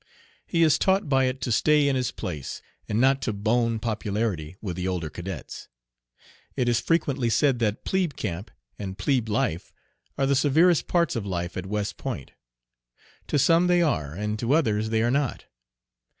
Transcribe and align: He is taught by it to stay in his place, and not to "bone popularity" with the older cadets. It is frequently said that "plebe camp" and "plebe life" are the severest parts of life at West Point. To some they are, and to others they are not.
He 0.47 0.63
is 0.63 0.79
taught 0.79 1.07
by 1.09 1.25
it 1.25 1.41
to 1.41 1.51
stay 1.51 1.87
in 1.87 1.95
his 1.95 2.09
place, 2.09 2.63
and 2.89 2.99
not 2.99 3.21
to 3.21 3.31
"bone 3.31 3.77
popularity" 3.77 4.55
with 4.59 4.75
the 4.75 4.87
older 4.87 5.11
cadets. 5.11 5.67
It 6.55 6.67
is 6.67 6.79
frequently 6.79 7.29
said 7.29 7.59
that 7.59 7.85
"plebe 7.85 8.15
camp" 8.15 8.49
and 8.79 8.97
"plebe 8.97 9.29
life" 9.29 9.71
are 10.17 10.25
the 10.25 10.35
severest 10.35 10.87
parts 10.87 11.15
of 11.15 11.23
life 11.27 11.55
at 11.55 11.67
West 11.67 11.97
Point. 11.97 12.31
To 13.27 13.37
some 13.37 13.67
they 13.67 13.83
are, 13.83 14.15
and 14.15 14.39
to 14.39 14.53
others 14.53 14.89
they 14.89 15.03
are 15.03 15.11
not. 15.11 15.45